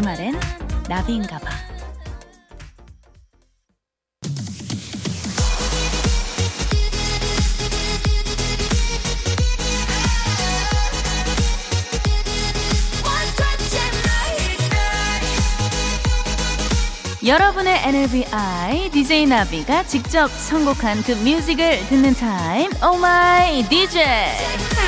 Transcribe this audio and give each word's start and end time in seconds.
주말엔 0.00 0.34
나비인가봐. 0.88 1.50
여러분의 17.26 17.86
NLBI 17.86 18.90
DJ 18.92 19.26
나비가 19.26 19.84
직접 19.84 20.28
선곡한 20.28 21.02
그 21.02 21.12
뮤직을 21.12 21.86
듣는 21.88 22.14
타임 22.14 22.70
Oh 22.82 22.96
my 22.96 23.68
DJ 23.68 24.79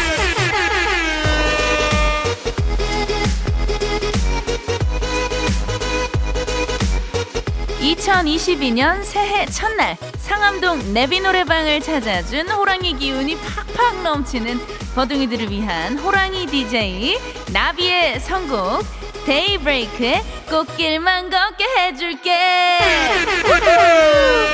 2022년 8.12 9.02
새해 9.04 9.46
첫날 9.46 9.96
상암동 10.18 10.92
내비 10.92 11.20
노래방을 11.20 11.80
찾아준 11.80 12.48
호랑이 12.50 12.94
기운이 12.98 13.36
팍팍 13.38 14.02
넘치는 14.02 14.60
버둥이들을 14.94 15.50
위한 15.50 15.98
호랑이 15.98 16.46
DJ 16.46 17.18
나비의 17.52 18.20
선곡 18.20 18.84
데이브레이크의 19.24 20.22
꽃길만 20.50 21.30
걷게 21.30 21.64
해줄게 21.64 22.78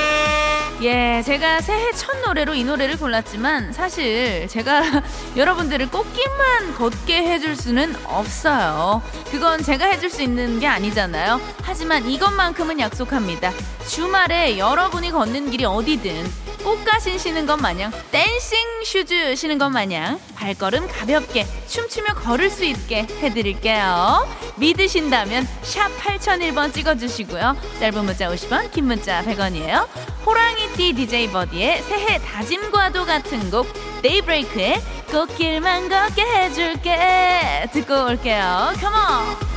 예, 0.80 1.22
제가 1.24 1.60
새해 1.60 1.90
첫 1.90 2.20
노래로 2.20 2.54
이 2.54 2.62
노래를 2.62 2.98
골랐지만 2.98 3.72
사실 3.72 4.46
제가 4.46 5.02
여러분들을 5.36 5.90
꽃길만 5.90 6.74
걷게 6.76 7.16
해줄 7.16 7.56
수는 7.56 7.96
없어요. 8.04 9.02
그건 9.28 9.60
제가 9.64 9.86
해줄 9.86 10.08
수 10.08 10.22
있는 10.22 10.60
게 10.60 10.68
아니잖아요. 10.68 11.40
하지만 11.62 12.08
이것만큼은 12.08 12.78
약속합니다. 12.78 13.52
주말에 13.88 14.56
여러분이 14.56 15.10
걷는 15.10 15.50
길이 15.50 15.64
어디든 15.64 16.30
꽃신 16.62 17.18
신는 17.18 17.46
것 17.46 17.56
마냥 17.56 17.90
dancing 18.12 18.84
shoes 18.84 19.34
신은 19.34 19.58
것 19.58 19.70
마냥 19.70 20.20
발걸음 20.36 20.86
가볍게 20.86 21.44
춤추며 21.66 22.14
걸을 22.14 22.50
수 22.50 22.64
있게 22.64 23.02
해드릴게요. 23.20 24.28
믿으신다면 24.56 25.48
샵 25.62 25.88
8001번 25.98 26.72
찍어주시고요. 26.72 27.56
짧은 27.80 28.04
문자 28.04 28.28
50원, 28.28 28.70
긴 28.70 28.86
문자 28.86 29.24
100원이에요. 29.24 30.17
호랑이띠 30.28 30.92
DJ 30.92 31.30
버디의 31.32 31.80
새해 31.84 32.18
다짐과도 32.18 33.06
같은 33.06 33.50
곡 33.50 33.66
데이브레이크의 34.02 34.76
꽃길만 35.10 35.88
걷게 35.88 36.22
해줄게 36.22 37.66
듣고 37.72 38.04
올게요. 38.04 38.72
Come 38.78 39.18
on! 39.18 39.48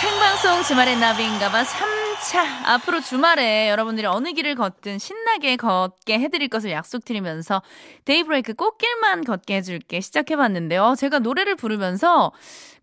생방송 0.00 0.64
주말의 0.64 0.96
나비인가봐 0.96 1.62
3차 1.62 2.64
앞으로 2.64 3.00
주말에 3.00 3.70
여러분들이 3.70 4.08
어느 4.08 4.32
길을 4.32 4.56
걷든 4.56 4.98
신나게 4.98 5.54
걷게 5.54 6.18
해드릴 6.18 6.48
것을 6.48 6.72
약속드리면서 6.72 7.62
데이브레이크 8.04 8.54
꽃길만 8.54 9.24
걷게 9.24 9.56
해줄게 9.56 10.00
시작해봤는데요 10.00 10.94
제가 10.98 11.20
노래를 11.20 11.54
부르면서 11.54 12.32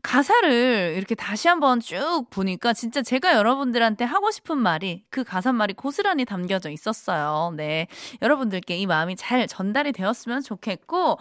가사를 0.05 0.93
이렇게 0.95 1.15
다시 1.15 1.47
한번 1.47 1.79
쭉 1.79 2.25
보니까 2.29 2.73
진짜 2.73 3.01
제가 3.01 3.33
여러분들한테 3.33 4.05
하고 4.05 4.29
싶은 4.29 4.57
말이 4.57 5.03
그 5.09 5.23
가사 5.23 5.51
말이 5.51 5.73
고스란히 5.73 6.25
담겨져 6.25 6.69
있었어요. 6.69 7.53
네. 7.55 7.87
여러분들께 8.21 8.77
이 8.77 8.85
마음이 8.85 9.15
잘 9.15 9.47
전달이 9.47 9.93
되었으면 9.93 10.43
좋겠고, 10.43 11.17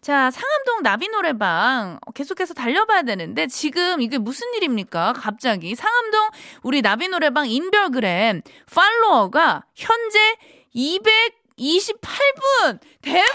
자, 0.00 0.30
상암동 0.30 0.82
나비 0.82 1.08
노래방 1.08 1.98
계속해서 2.14 2.54
달려봐야 2.54 3.02
되는데 3.02 3.48
지금 3.48 4.00
이게 4.00 4.18
무슨 4.18 4.46
일입니까? 4.54 5.14
갑자기 5.14 5.74
상암동 5.74 6.28
우리 6.62 6.80
나비 6.80 7.08
노래방 7.08 7.48
인별그램 7.48 8.42
팔로워가 8.72 9.64
현재 9.74 10.36
228분! 10.76 12.78
대박! 13.02 13.26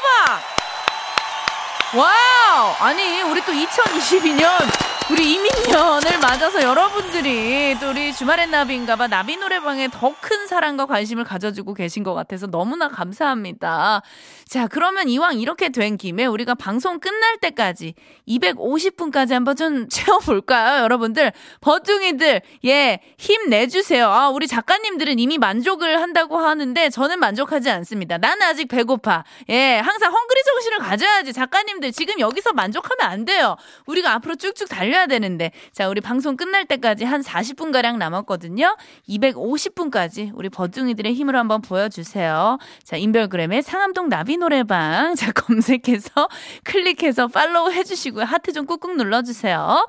Wow! 1.96 2.76
아니, 2.80 3.22
우리 3.22 3.42
또 3.42 3.52
2022년 3.52 4.83
우리 5.14 5.34
임인년을 5.34 6.18
맞아서 6.24 6.64
여러분들이 6.64 7.78
또 7.80 7.92
우리 7.92 8.12
주말엔 8.12 8.48
나비인가봐 8.48 9.10
나비 9.10 9.38
노래방에 9.38 9.88
더 9.90 10.14
큰 10.24 10.48
사랑과 10.48 10.86
관심을 10.86 11.26
가져주고 11.26 11.74
계신 11.74 12.02
것 12.02 12.14
같아서 12.14 12.48
너무나 12.48 12.88
감사합니다. 12.88 14.02
자, 14.48 14.68
그러면 14.68 15.10
이왕 15.10 15.40
이렇게 15.40 15.68
된 15.70 15.98
김에 15.98 16.26
우리가 16.26 16.56
방송 16.56 17.00
끝날 17.02 17.38
때까지 17.38 17.94
250분까지 18.28 19.32
한번 19.32 19.56
좀 19.58 19.88
채워볼까요, 19.92 20.84
여러분들? 20.84 21.34
버둥이들, 21.60 22.42
예, 22.66 23.00
힘내주세요. 23.18 24.08
아, 24.08 24.30
우리 24.30 24.48
작가님들은 24.48 25.20
이미 25.20 25.38
만족을 25.38 26.02
한다고 26.02 26.38
하는데 26.38 26.90
저는 26.90 27.20
만족하지 27.20 27.70
않습니다. 27.70 28.18
나는 28.18 28.42
아직 28.44 28.68
배고파. 28.68 29.26
예, 29.50 29.80
항상 29.84 30.14
헝그리 30.14 30.42
정신을 30.46 30.78
가져야지. 30.80 31.34
작가님들 31.34 31.92
지금 31.92 32.20
여기서 32.20 32.54
만족하면 32.54 33.12
안 33.12 33.26
돼요. 33.26 33.58
우리가 33.86 34.14
앞으로 34.14 34.36
쭉쭉 34.36 34.70
달려야 34.70 35.03
되는데. 35.08 35.52
자, 35.72 35.90
우리 35.90 36.02
방송 36.02 36.36
끝날 36.36 36.66
때까지 36.66 37.06
한 37.06 37.22
40분 37.22 37.72
가량 37.72 37.98
남았거든요. 38.00 38.76
250분까지 39.08 40.32
우리 40.34 40.50
버둥이들의 40.50 41.14
힘을 41.14 41.36
한번 41.36 41.62
보여주세요. 41.62 42.58
자, 42.84 42.98
인별그램에 42.98 43.62
상암동 43.62 44.10
나비 44.10 44.38
노래방. 44.38 45.16
자, 45.16 45.32
검색해서 45.34 46.28
클릭해서 46.64 47.28
팔로우 47.28 47.72
해주시고요. 47.72 48.26
하트 48.26 48.54
좀 48.54 48.66
꾹꾹 48.66 48.96
눌러주세요. 48.96 49.88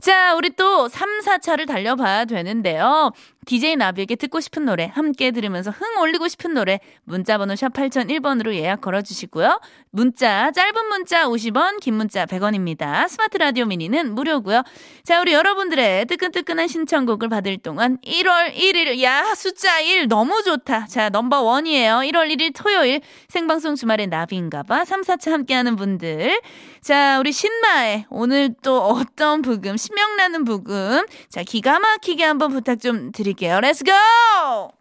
자, 0.00 0.34
우리 0.34 0.50
또 0.50 0.88
3, 0.88 1.20
4부를 1.20 1.66
달려봐야 1.66 2.24
되는데요. 2.24 3.12
DJ 3.46 3.76
나비에게 3.76 4.16
듣고 4.16 4.40
싶은 4.40 4.64
노래, 4.64 4.90
함께 4.92 5.30
들으면서 5.30 5.70
흥 5.70 5.98
올리고 6.00 6.26
싶은 6.26 6.52
노래, 6.52 6.80
문자번호 7.04 7.54
샵 7.54 7.72
8001번으로 7.72 8.52
예약 8.54 8.80
걸어주시고요. 8.80 9.60
문자, 9.90 10.50
짧은 10.50 10.88
문자 10.88 11.26
50원, 11.26 11.78
긴 11.80 11.94
문자 11.94 12.26
100원입니다. 12.26 13.08
스마트 13.08 13.38
라디오 13.38 13.64
미니는 13.64 14.16
무료고요. 14.16 14.64
자, 15.04 15.20
우리 15.20 15.32
여러분들의 15.32 16.06
뜨끈뜨끈한 16.06 16.66
신청곡을 16.66 17.28
받을 17.28 17.56
동안 17.58 17.98
1월 18.04 18.52
1일, 18.52 19.00
야, 19.02 19.32
숫자 19.36 19.78
1 19.80 20.08
너무 20.08 20.42
좋다. 20.42 20.86
자, 20.88 21.08
number 21.08 21.42
one이에요. 21.42 21.98
1월 21.98 22.28
1일 22.34 22.52
토요일 22.52 23.00
생방송 23.28 23.76
주말엔 23.76 24.06
나비인가봐. 24.06 24.84
3, 24.84 25.02
4부 25.02 25.30
함께하는 25.30 25.76
분들. 25.76 26.40
자, 26.80 27.20
우리 27.20 27.30
신마의 27.30 28.06
오늘 28.10 28.54
또 28.62 28.82
어떤 28.82 29.40
브금, 29.40 29.76
신명나는 29.76 30.44
브금. 30.44 31.06
자, 31.28 31.44
기가 31.44 31.78
막히게 31.78 32.24
한번 32.24 32.50
부탁 32.50 32.80
좀 32.80 33.12
드릴게요. 33.12 33.35
Let's 33.38 33.82
go! 33.82 34.72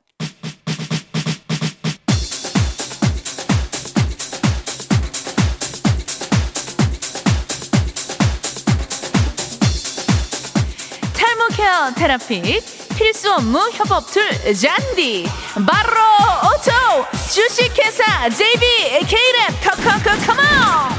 탈모 11.13 11.47
케어 11.55 11.91
테라픽 11.95 12.63
필수 12.97 13.33
업무 13.33 13.59
협업 13.73 14.09
툴 14.11 14.23
잔디 14.55 15.25
바로 15.67 15.99
오토 16.45 17.05
주식회사 17.29 18.29
JB 18.29 18.65
K랩 19.01 19.63
커커커 19.63 20.25
컴온 20.25 20.94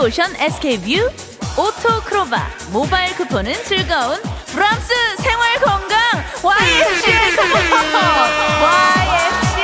오션 0.00 0.34
SK뷰 0.36 1.10
오토크로바 1.58 2.48
모바일 2.72 3.14
쿠폰은 3.16 3.52
즐거운 3.64 4.18
브람스 4.46 4.94
생활 5.18 5.60
건강. 5.60 5.98
YMCA 6.42 7.36
YMCA 8.64 9.60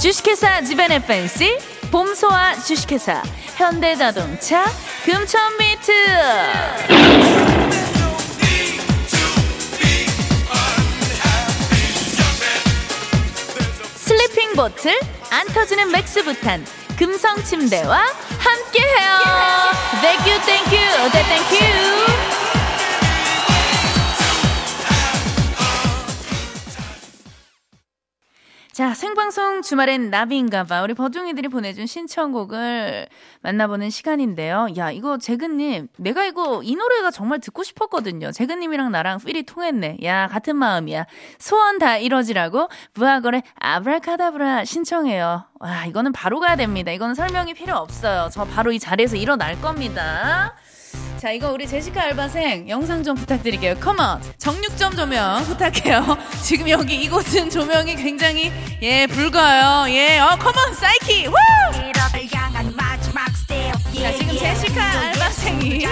주식회사 0.00 0.62
지벤 0.62 0.90
FNC 0.92 1.58
봄소와 1.90 2.54
주식회사 2.54 3.22
현대자동차 3.56 4.64
금천미트 5.04 5.92
보틀 14.60 14.94
안 15.30 15.46
터지는 15.54 15.90
맥스부탄 15.90 16.62
금성 16.98 17.42
침대와 17.44 17.96
함께해요. 17.96 19.10
Thank 20.02 20.30
you, 20.30 20.38
thank 20.42 20.78
you, 20.78 21.10
네, 21.12 21.22
thank 21.22 22.29
자, 28.80 28.94
생방송 28.94 29.60
주말엔 29.60 30.08
나비인가봐. 30.08 30.80
우리 30.80 30.94
버둥이들이 30.94 31.48
보내준 31.48 31.84
신청곡을 31.84 33.08
만나보는 33.42 33.90
시간인데요. 33.90 34.68
야, 34.78 34.90
이거 34.90 35.18
재근님, 35.18 35.88
내가 35.98 36.24
이거 36.24 36.62
이 36.64 36.76
노래가 36.76 37.10
정말 37.10 37.40
듣고 37.40 37.62
싶었거든요. 37.62 38.32
재근님이랑 38.32 38.90
나랑 38.90 39.18
필이 39.18 39.42
통했네. 39.42 39.98
야, 40.04 40.28
같은 40.28 40.56
마음이야. 40.56 41.04
소원 41.38 41.78
다 41.78 41.98
이뤄지라고 41.98 42.70
부하걸의 42.94 43.42
아브라카다브라 43.56 44.64
신청해요. 44.64 45.44
와, 45.58 45.84
이거는 45.84 46.12
바로 46.12 46.40
가야 46.40 46.56
됩니다. 46.56 46.90
이거는 46.90 47.14
설명이 47.14 47.52
필요 47.52 47.76
없어요. 47.76 48.30
저 48.32 48.46
바로 48.46 48.72
이 48.72 48.78
자리에서 48.78 49.16
일어날 49.16 49.60
겁니다. 49.60 50.54
자, 51.18 51.30
이거 51.30 51.50
우리 51.52 51.66
제시카 51.66 52.02
알바생 52.02 52.68
영상 52.68 53.02
좀 53.02 53.14
부탁드릴게요. 53.14 53.74
컴온! 53.78 54.20
정육점 54.38 54.96
조명 54.96 55.44
부탁해요. 55.44 56.16
지금 56.42 56.68
여기 56.70 56.96
이곳은 56.96 57.50
조명이 57.50 57.94
굉장히, 57.96 58.50
예, 58.80 59.06
붉어요. 59.06 59.84
예, 59.92 60.18
어, 60.18 60.36
컴온! 60.38 60.74
사이키! 60.74 61.26
우! 61.28 61.32
자, 64.00 64.12
지금 64.16 64.38
제시카 64.38 64.82
알바생이 64.82 65.86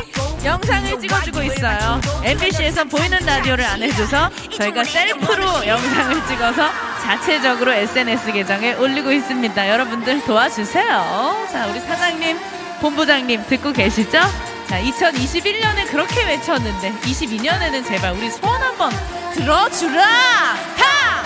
영상을 0.45 0.99
찍어주고 1.01 1.43
있어요. 1.43 2.01
MBC에서 2.25 2.85
보이는 2.85 3.19
라디오를 3.19 3.65
안 3.67 3.83
해줘서 3.83 4.31
저희가 4.57 4.85
셀프로 4.85 5.67
영상을 5.67 6.27
찍어서 6.27 6.71
자체적으로 7.03 7.73
SNS 7.73 8.33
계정에 8.33 8.73
올리고 8.75 9.13
있습니다. 9.13 9.69
여러분들 9.69 10.25
도와주세요. 10.25 11.49
자, 11.53 11.67
우리 11.71 11.81
사장님, 11.81 12.39
본부장님 12.81 13.45
듣고 13.47 13.73
계시죠? 13.73 14.21
자, 14.69 14.81
2021년에 14.83 15.91
그렇게 15.91 16.25
외쳤는데 16.25 16.93
22년에는 17.01 17.87
제발 17.87 18.13
우리 18.13 18.31
소원 18.31 18.61
한번 18.63 18.91
들어주라! 19.35 20.03
하! 20.03 21.23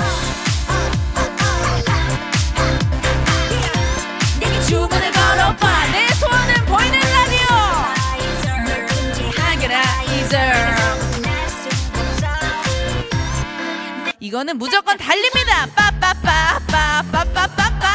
이거는 14.21 14.57
무조건 14.57 14.97
달립니다. 14.97 15.67
빠빠빠빠빠빠빠빠. 15.75 17.87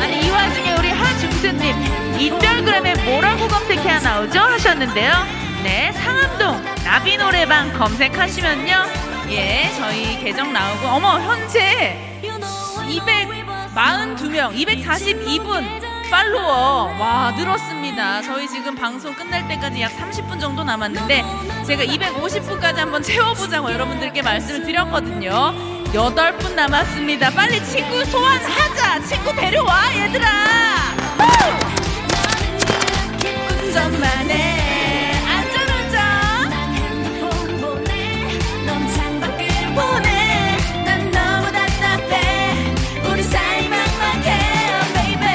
아니 0.00 0.26
이 0.26 0.30
와중에 0.30 0.72
우리 0.78 0.90
하중수님 0.90 2.03
인별그램에 2.18 2.94
뭐라고 3.04 3.48
검색해야 3.48 4.00
나오죠? 4.00 4.40
하셨는데요. 4.40 5.12
네 5.62 5.92
상암동 5.92 6.62
나비 6.84 7.16
노래방 7.16 7.72
검색하시면요. 7.72 8.84
예 9.30 9.70
저희 9.76 10.18
계정 10.20 10.52
나오고 10.52 10.86
어머 10.88 11.18
현재 11.20 12.20
242명 12.22 14.54
242분 14.54 15.64
팔로워. 16.10 16.94
와 16.98 17.32
늘었습니다. 17.36 18.22
저희 18.22 18.46
지금 18.48 18.74
방송 18.74 19.14
끝날 19.14 19.46
때까지 19.48 19.80
약 19.82 19.92
30분 19.96 20.40
정도 20.40 20.62
남았는데 20.62 21.24
제가 21.66 21.82
250분까지 21.84 22.76
한번 22.76 23.02
채워보자고 23.02 23.72
여러분들께 23.72 24.22
말씀을 24.22 24.64
드렸거든요. 24.64 25.54
8분 25.92 26.54
남았습니다. 26.54 27.30
빨리 27.30 27.64
친구 27.64 28.04
소환하자. 28.04 29.00
친구 29.06 29.34
데려와 29.34 29.96
얘들아 29.96 30.73
운전만 33.74 34.30
해. 34.30 35.12
안전운전. 35.26 35.98
보내. 39.74 40.56
난 40.84 41.10
너무 41.10 41.50
답답해 41.50 42.72
우리 43.10 43.22
사이 43.24 43.68
막막해요 43.68 44.80
baby. 44.94 45.26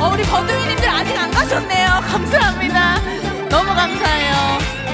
어 0.00 0.10
우리 0.12 0.24
버둥이님들 0.24 0.88
아직 0.88 1.16
안 1.16 1.30
가셨네요. 1.30 1.88
감사합니다. 2.08 3.00
너무 3.48 3.72
감사해요. 3.72 4.34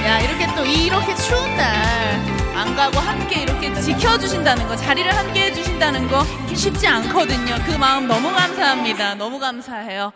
야 0.07 0.21
이렇게 0.21 0.55
또 0.55 0.67
이렇게 0.67 1.15
추운 1.15 1.57
날 1.57 2.13
안 2.55 2.77
가고 2.77 2.99
함께 3.01 3.43
이렇게 3.43 3.75
지켜주신다는 3.81 4.69
거 4.69 4.77
자리를 4.77 5.17
함께 5.17 5.47
해주신다는 5.47 6.07
거 6.09 6.25
쉽지 6.55 6.87
않거든요 6.87 7.57
그 7.67 7.73
마음 7.73 8.07
너무 8.07 8.31
감사합니다 8.31 9.15
너무 9.15 9.39
감사해요 9.39 10.13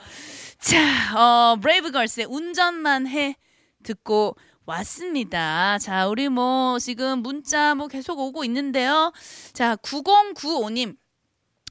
자 0.59 0.79
어, 1.17 1.56
브레이브걸스의 1.61 2.27
운전만 2.29 3.06
해 3.09 3.37
듣고 3.83 4.37
왔습니다. 4.67 5.79
자, 5.79 6.09
우리 6.09 6.29
뭐 6.29 6.79
지금 6.79 7.21
문자 7.21 7.75
뭐 7.75 7.87
계속 7.87 8.19
오고 8.19 8.44
있는데요. 8.44 9.12
자, 9.53 9.77
9095님. 9.77 10.97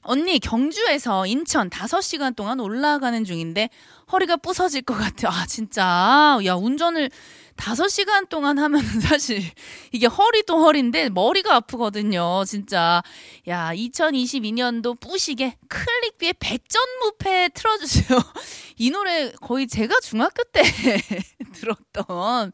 언니 0.08 0.40
경주에서 0.40 1.26
인천 1.26 1.70
5시간 1.70 2.36
동안 2.36 2.60
올라가는 2.60 3.24
중인데 3.24 3.70
허리가 4.12 4.38
부서질 4.38 4.84
것 4.84 4.94
같아. 4.94 5.30
아, 5.30 5.46
진짜. 5.46 6.40
야, 6.46 6.54
운전을 6.54 7.10
5시간 7.57 8.28
동안 8.28 8.60
하면 8.60 8.81
사실 9.02 9.42
이게 9.92 10.07
허리도 10.07 10.57
허리인데 10.60 11.10
머리가 11.10 11.56
아프거든요. 11.56 12.44
진짜. 12.46 13.02
야, 13.48 13.72
2022년도 13.74 15.00
뿌시게 15.00 15.57
클릭비의 15.68 16.36
백전무패 16.40 17.50
틀어주세요. 17.54 18.19
이 18.78 18.92
노래 18.92 19.31
거의 19.42 19.68
제가 19.68 20.00
중학교 20.02 20.44
때 20.44 20.62
들었던 21.54 22.52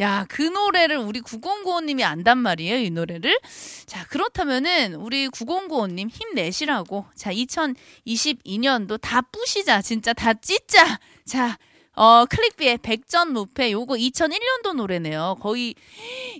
야, 0.00 0.24
그 0.28 0.42
노래를 0.42 0.98
우리 0.98 1.20
9095님이 1.20 2.02
안단 2.04 2.38
말이에요, 2.38 2.78
이 2.78 2.90
노래를. 2.90 3.38
자, 3.86 4.06
그렇다면은 4.06 4.94
우리 4.94 5.28
9095님 5.28 6.08
힘내시라고. 6.10 7.06
자, 7.16 7.32
2022년도 7.32 9.00
다 9.00 9.20
뿌시자. 9.20 9.82
진짜 9.82 10.12
다 10.12 10.32
찢자. 10.34 11.00
자, 11.24 11.58
어, 11.96 12.24
클릭비의 12.28 12.78
백전 12.78 13.32
무패 13.32 13.70
요거 13.72 13.94
2001년도 13.94 14.74
노래네요. 14.74 15.36
거의 15.40 15.74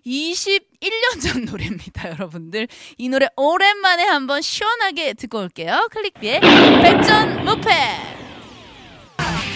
21년 0.05 1.23
전 1.23 1.45
노래입니다, 1.47 2.11
여러분들. 2.11 2.67
이 2.99 3.09
노래 3.09 3.29
오랜만에 3.37 4.05
한번 4.05 4.43
시원하게 4.43 5.15
듣고 5.15 5.39
올게요. 5.39 5.89
클릭비의 5.93 6.41
백전 6.41 7.45
무패. 7.45 7.71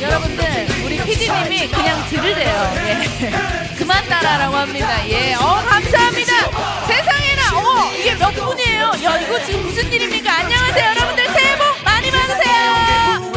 여러분들, 0.00 0.45
우리 0.85 0.97
PD님이 1.02 1.69
그냥 1.69 2.09
들으래요. 2.09 2.73
예. 2.87 3.75
그만 3.76 4.05
따라라고 4.07 4.55
합니다. 4.57 5.09
예. 5.09 5.35
어, 5.35 5.40
감사합니다. 5.69 6.87
세상에나, 6.87 7.59
어머, 7.59 7.93
이게 7.97 8.14
몇 8.14 8.31
분이에요? 8.31 8.93
야, 9.02 9.21
이거 9.21 9.45
지금 9.45 9.62
무슨 9.64 9.93
일입니까? 9.93 10.33
안녕하세요, 10.33 10.90
여러분들. 10.90 11.25
새해 11.33 11.57
복 11.59 11.64
많이 11.85 12.11
받으세요. 12.12 13.27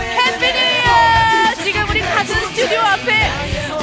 우리 1.91 1.99
같은 1.99 2.33
스튜디오 2.47 2.79
앞에, 2.79 3.29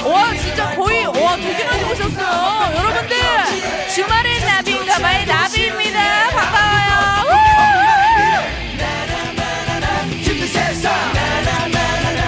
와, 0.02 0.34
진짜 0.34 0.74
거의, 0.74 1.04
와, 1.04 1.36
되게 1.36 1.62
많이 1.62 1.84
오셨어요. 1.84 2.74
여러분들, 2.74 3.16
주말의 3.94 4.40
나비인가 4.46 4.98
봐요. 4.98 5.26
나비입니다. 5.26 6.28
반가워요. 6.30 7.24
우! 7.26 7.38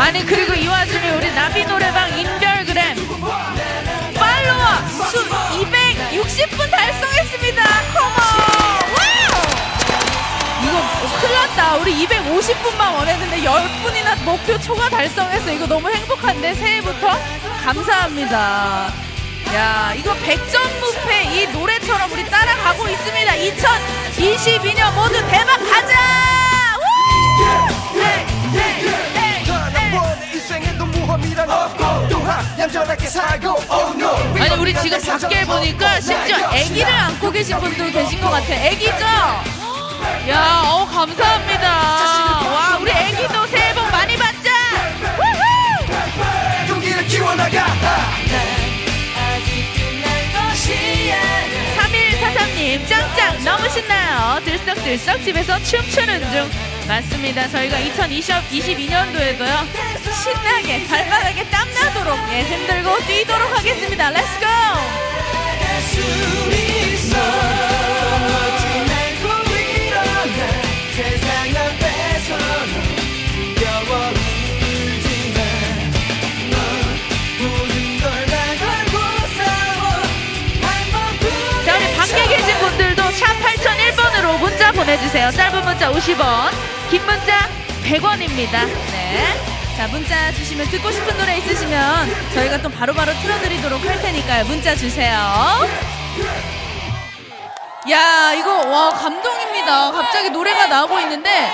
아니 0.01 0.27
그리고 0.27 0.50
250분만 12.07 12.95
원했는데 12.95 13.41
10분이나 13.43 14.23
목표 14.25 14.59
초과 14.61 14.89
달성해서 14.89 15.53
이거 15.53 15.67
너무 15.67 15.91
행복한데 15.91 16.55
새해부터 16.55 17.09
감사합니다. 17.65 18.91
야, 19.55 19.93
이거 19.97 20.15
100점 20.15 20.81
무패 20.81 21.25
이 21.25 21.47
노래처럼 21.49 22.11
우리 22.13 22.25
따라가고 22.25 22.89
있습니다. 22.89 23.33
2022년 23.33 24.95
모두 24.95 25.15
대박 25.29 25.57
가자! 25.59 25.99
아니 34.41 34.55
우리 34.61 34.75
지금 34.75 34.99
밖에 35.19 35.45
보니까 35.45 36.01
심지어 36.01 36.37
아기를 36.47 36.87
안고 36.87 37.31
계신 37.31 37.59
분도 37.59 37.91
계신 37.91 38.21
것 38.21 38.31
같아. 38.31 38.55
아기죠? 38.55 39.60
야, 40.29 40.63
어 40.67 40.87
감사합니다. 40.87 41.69
와, 42.53 42.79
우리 42.81 42.91
아기도 42.93 43.47
새해 43.47 43.75
복 43.75 43.91
많이 43.91 44.17
받자. 44.17 44.51
우후! 45.19 45.43
3143님 51.79 52.87
짱짱 52.89 53.45
너무 53.45 53.69
신나요 53.71 54.41
들썩 54.45 54.75
들썩 54.85 55.23
집에서 55.25 55.59
춤추는 55.65 56.21
중 56.33 56.51
맞습니다. 56.87 57.49
저희가 57.49 57.77
2022년도에도요 57.79 59.55
신나게 60.23 60.87
발랄하게 60.87 61.49
땀나도록 61.49 62.19
예, 62.33 62.43
흔들고 62.43 62.99
뛰도록 63.07 63.57
하겠습니다. 63.57 64.11
Let's 64.11 64.33
go! 64.33 64.47
보내주세요. 84.91 85.31
짧은 85.31 85.65
문자 85.65 85.93
50원, 85.93 86.51
긴 86.91 87.05
문자 87.07 87.49
100원입니다. 87.85 88.67
네. 88.91 89.37
자 89.77 89.87
문자 89.87 90.33
주시면 90.33 90.67
듣고 90.69 90.91
싶은 90.91 91.17
노래 91.17 91.37
있으시면 91.37 92.09
저희가 92.35 92.61
또 92.61 92.69
바로바로 92.69 93.13
틀어드리도록 93.13 93.85
할 93.85 94.01
테니까요. 94.03 94.45
문자 94.47 94.75
주세요. 94.75 95.15
야 97.89 98.35
이거 98.35 98.69
와 98.69 98.91
감동입니다. 98.91 99.93
갑자기 99.93 100.31
노래가 100.31 100.67
나오고 100.67 100.99
있는데 101.01 101.53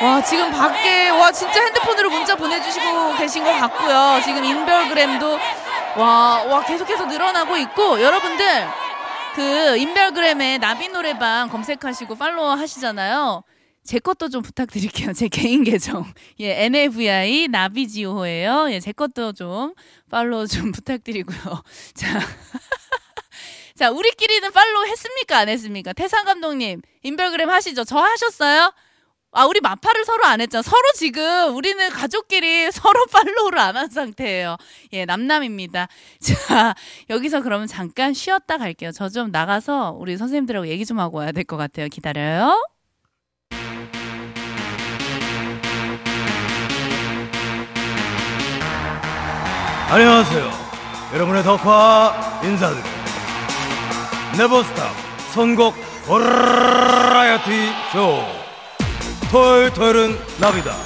와 0.00 0.22
지금 0.22 0.52
밖에 0.52 1.08
와 1.10 1.32
진짜 1.32 1.64
핸드폰으로 1.64 2.10
문자 2.10 2.36
보내주시고 2.36 3.16
계신 3.16 3.42
것 3.44 3.58
같고요. 3.58 4.20
지금 4.24 4.44
인별그램도 4.44 5.38
와, 5.96 6.42
와 6.46 6.62
계속해서 6.64 7.06
늘어나고 7.06 7.56
있고 7.56 8.00
여러분들 8.00 8.81
그 9.34 9.76
인별그램에 9.78 10.58
나비 10.58 10.88
노래방 10.88 11.48
검색하시고 11.48 12.16
팔로워 12.16 12.54
하시잖아요. 12.54 13.42
제 13.84 13.98
것도 13.98 14.28
좀 14.28 14.42
부탁드릴게요. 14.42 15.12
제 15.12 15.28
개인 15.28 15.64
계정. 15.64 16.04
예, 16.40 16.66
NAVI 16.66 17.48
나비지오예요. 17.48 18.70
예, 18.70 18.80
제 18.80 18.92
것도 18.92 19.32
좀 19.32 19.74
팔로워 20.10 20.46
좀 20.46 20.70
부탁드리고요. 20.72 21.62
자. 21.94 22.20
자, 23.74 23.90
우리끼리는 23.90 24.52
팔로우 24.52 24.86
했습니까? 24.86 25.38
안 25.38 25.48
했습니까? 25.48 25.92
태상 25.92 26.24
감독님, 26.24 26.82
인별그램 27.02 27.50
하시죠? 27.50 27.84
저 27.84 27.98
하셨어요? 27.98 28.72
아, 29.34 29.46
우리 29.46 29.60
마파를 29.60 30.04
서로 30.04 30.24
안 30.26 30.40
했잖아. 30.42 30.60
서로 30.62 30.82
지금 30.94 31.54
우리는 31.56 31.88
가족끼리 31.90 32.70
서로 32.72 33.06
팔로우를 33.06 33.58
안 33.58 33.72
한 33.76 33.88
상태예요. 33.88 34.56
예, 34.92 35.06
남남입니다. 35.06 35.88
자, 36.20 36.74
여기서 37.08 37.40
그러면 37.42 37.66
잠깐 37.66 38.12
쉬었다 38.12 38.58
갈게요. 38.58 38.92
저 38.92 39.08
좀 39.08 39.30
나가서 39.30 39.96
우리 39.98 40.16
선생님들하고 40.18 40.68
얘기 40.68 40.84
좀 40.86 40.98
하고 41.00 41.18
와야 41.18 41.32
될 41.32 41.44
것 41.44 41.56
같아요. 41.56 41.88
기다려요. 41.88 42.56
안녕하세요. 49.90 50.50
여러분의 51.14 51.42
덕화 51.42 52.40
인사드립니다. 52.44 53.02
네버스탑 54.38 54.90
선곡 55.34 55.74
버라이어티 56.06 57.50
쇼. 57.92 58.41
토요일은 59.32 60.18
나비다. 60.36 60.76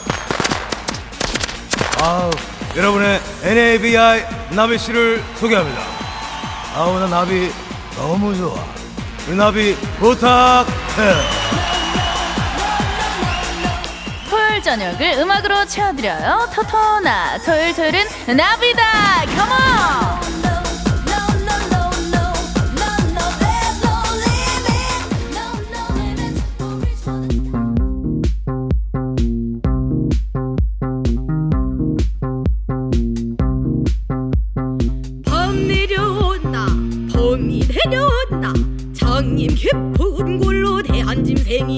아우, 2.01 2.31
여러분의 2.77 3.21
NABI 3.43 4.25
나비 4.51 4.79
씨를 4.79 5.21
소개합니다. 5.35 5.83
아우, 6.77 6.97
나 7.01 7.09
나비 7.09 7.53
너무 7.97 8.37
좋아. 8.37 8.55
우리 9.27 9.37
나비 9.37 9.75
부탁해. 9.99 10.67
토요일 14.31 14.63
저녁을 14.63 15.19
음악으로 15.19 15.67
채워드려요. 15.67 16.49
토토나. 16.55 17.39
토요일 17.39 17.75
토요일은 17.75 18.07
나비다. 18.37 19.25
컴온! 19.37 20.26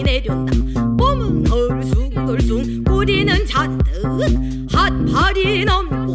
내려온다 0.09 0.81
몸은 0.81 1.45
얼숭덜숭 1.45 2.85
꼬리는 2.85 3.47
잔뜩 3.47 3.85
한 4.73 5.13
발이 5.13 5.67
넘고 5.67 6.15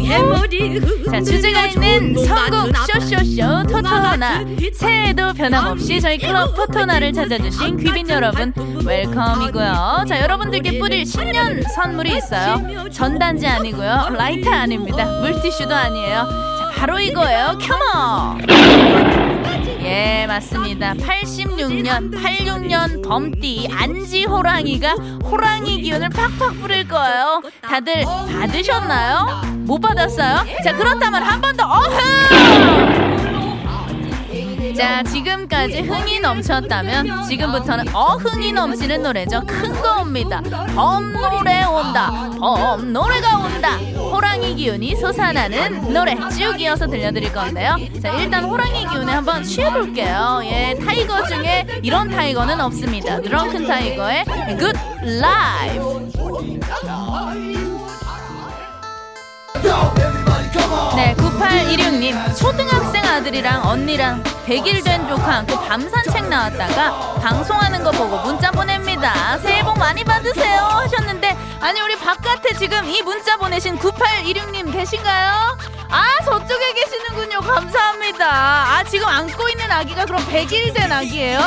해머리 0.00 0.80
자, 1.10 1.20
주제가 1.20 1.66
있는 1.66 2.14
선곡 2.24 2.74
쇼쇼쇼 2.86 3.64
토토나 3.68 4.42
새해에도 4.72 5.34
변함없이 5.34 6.00
저희 6.00 6.16
클럽 6.16 6.54
토토나를 6.54 7.12
찾아주신 7.12 7.76
귀빈 7.76 8.08
여러분 8.08 8.54
welcome이고요. 8.86 10.04
자, 10.08 10.22
여러분들께 10.22 10.78
뿌릴 10.78 11.04
신년 11.04 11.62
선물이 11.74 12.16
있어요. 12.16 12.88
전단지 12.90 13.46
아니고요. 13.46 14.10
라이터 14.16 14.50
아닙니다. 14.50 15.04
물티슈도 15.20 15.74
아니에요. 15.74 16.16
자, 16.58 16.70
바로 16.74 16.98
이거예요. 16.98 17.58
Come 17.58 18.53
on! 18.53 19.25
예, 19.86 20.26
맞습니다. 20.26 20.94
86년, 20.94 22.12
86년 22.12 23.06
범띠 23.06 23.68
안지 23.70 24.24
호랑이가 24.24 24.94
호랑이 25.24 25.80
기운을 25.82 26.08
팍팍 26.10 26.60
뿌릴 26.60 26.88
거예요. 26.88 27.40
다들 27.62 28.04
받으셨나요? 28.04 29.42
못 29.64 29.78
받았어요? 29.80 30.44
자, 30.64 30.72
그렇다면 30.76 31.22
한 31.22 31.40
번 31.40 31.56
더 31.56 31.64
어흥! 31.66 32.95
자, 34.76 35.02
지금까지 35.02 35.80
흥이 35.82 36.20
넘쳤다면 36.20 37.24
지금부터는 37.24 37.94
어흥이 37.94 38.52
넘치는 38.52 39.02
노래죠. 39.02 39.40
큰 39.46 39.72
거 39.80 40.00
옵니다. 40.00 40.42
범 40.74 41.12
노래 41.12 41.62
온다. 41.64 42.30
범 42.38 42.92
노래가 42.92 43.38
온다. 43.38 43.76
호랑이 43.96 44.54
기운이 44.54 44.96
솟아나는 44.96 45.92
노래 45.92 46.14
쭉 46.36 46.60
이어서 46.60 46.86
들려드릴 46.86 47.32
건데요. 47.32 47.76
자, 48.02 48.10
일단 48.18 48.44
호랑이 48.44 48.86
기운에 48.88 49.12
한번 49.12 49.42
취해볼게요. 49.42 50.40
예, 50.44 50.76
tiger 50.84 51.26
중에 51.26 51.66
이런 51.82 52.08
tiger는 52.10 52.60
없습니다. 52.60 53.20
드렁큰 53.20 53.66
타이거의 53.66 54.24
Good 54.58 54.78
Life. 55.04 56.06
네, 60.96 61.14
9816님. 61.14 62.36
초등학생 62.36 63.04
아들이랑 63.04 63.66
언니랑 63.66 64.22
100일 64.46 64.84
된 64.84 65.06
조카 65.08 65.36
안고 65.36 65.60
밤 65.66 65.88
산책 65.88 66.28
나왔다가 66.28 67.14
방송하는 67.20 67.82
거 67.82 67.90
보고 67.90 68.18
문자 68.22 68.50
보냅니다. 68.50 69.38
새해 69.38 69.62
복 69.62 69.78
많이 69.78 70.02
받으세요 70.04 70.62
하셨는데 70.62 71.36
아니 71.60 71.80
우리 71.80 71.96
바깥에 71.98 72.54
지금 72.54 72.88
이 72.88 73.02
문자 73.02 73.36
보내신 73.36 73.78
9816님 73.78 74.72
계신가요? 74.72 75.56
아 75.88 76.04
저쪽에 76.24 76.72
계시는군요. 76.74 77.40
감사합니다. 77.40 78.26
아 78.26 78.84
지금 78.84 79.06
안고 79.08 79.48
있는 79.48 79.70
아기가 79.70 80.04
그럼 80.04 80.24
100일 80.26 80.74
된 80.74 80.92
아기예요? 80.92 81.40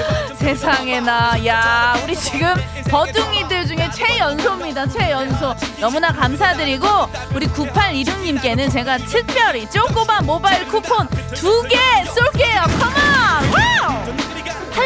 세상에나 0.36 1.44
야 1.46 1.96
우리 2.04 2.14
지금 2.14 2.54
버둥이들 2.90 3.66
중에 3.66 3.90
최연소입니다. 3.94 4.86
최연소. 4.88 5.54
너무나 5.80 6.12
감사드리고 6.12 6.86
우리 7.34 7.46
9816님께는 7.48 8.70
제가 8.72 8.98
특별히 8.98 9.68
쪼꼬바 9.70 10.22
모바일 10.22 10.66
쿠폰 10.68 11.08
두 11.34 11.62
개 11.68 11.76
쏠게요. 12.04 12.62
Come 12.78 12.99
on! 12.99 13.15
Wow! 14.76 14.84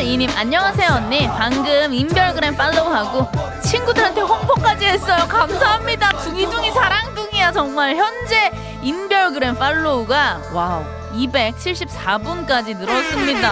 8682님 0.00 0.36
안녕하세요 0.36 0.88
언니. 0.96 1.26
방금 1.28 1.92
인별그램 1.92 2.56
팔로우하고 2.56 3.28
친구들한테 3.62 4.20
홍보까지 4.20 4.84
했어요. 4.86 5.26
감사합니다. 5.28 6.10
둥이둥이 6.18 6.70
사랑둥이야 6.72 7.52
정말. 7.52 7.96
현재 7.96 8.50
인별그램 8.82 9.56
팔로우가 9.56 10.40
와우 10.52 10.84
274분까지 11.14 12.76
늘었습니다. 12.76 13.50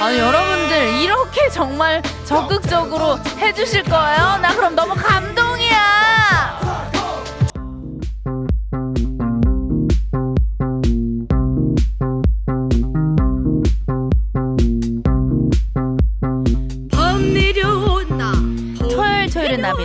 아 0.00 0.16
여러분들 0.16 0.94
이렇게 1.00 1.48
정말 1.50 2.02
적극적으로 2.24 3.18
해주실 3.38 3.84
거예요? 3.84 4.38
나 4.42 4.54
그럼 4.54 4.74
너무 4.74 4.94
감동이야 4.94 6.60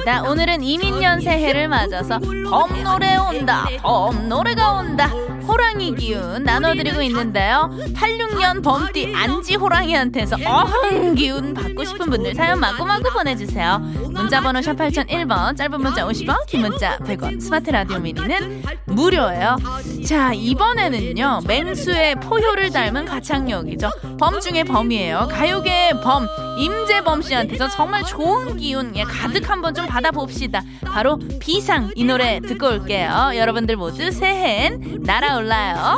나비다. 0.10 0.30
오늘은 0.30 0.64
이민년 0.64 1.22
새해를 1.22 1.68
맞아서 1.68 2.20
범 2.50 2.84
노래 2.84 3.16
온다. 3.16 3.68
범 3.82 4.28
노래가 4.28 4.74
온다. 4.74 5.12
호랑이 5.50 5.96
기운 5.96 6.44
나눠드리고 6.44 7.02
있는데요. 7.02 7.72
86년 7.96 8.64
범띠 8.64 9.12
안지 9.16 9.56
호랑이한테서 9.56 10.38
어흥 10.46 11.16
기운 11.16 11.56
받고 11.56 11.84
싶은 11.86 12.10
분들 12.12 12.36
사연 12.36 12.60
마구마구 12.60 13.12
보내주세요. 13.12 13.80
문자번호 13.80 14.62
샵 14.62 14.74
8001번, 14.74 15.58
짧은 15.58 15.82
문자 15.82 16.06
50원, 16.06 16.46
긴 16.46 16.62
문자 16.62 17.00
100원, 17.00 17.42
스마트 17.42 17.72
라디오 17.72 17.98
미니는 17.98 18.64
무료예요. 18.86 19.58
자, 20.06 20.34
이번에는요, 20.34 21.42
맹수의 21.48 22.16
포효를 22.16 22.70
닮은 22.70 23.06
가창력이죠. 23.06 23.90
범 24.20 24.40
중에 24.40 24.64
범이에요. 24.64 25.30
가요계의 25.32 26.02
범, 26.02 26.28
임재범 26.60 27.22
씨한테서 27.24 27.70
정말 27.70 28.04
좋은 28.04 28.58
기운 28.58 28.96
예, 28.96 29.04
가득 29.04 29.50
한번 29.50 29.74
좀 29.74 29.88
받아봅시다. 29.88 30.62
바로 30.86 31.18
비상 31.40 31.92
이 31.96 32.04
노래 32.04 32.40
듣고 32.40 32.68
올게요. 32.68 33.32
여러분들 33.34 33.78
모두 33.78 34.12
새해엔 34.12 35.00
날아 35.04 35.39
올라요. 35.40 35.98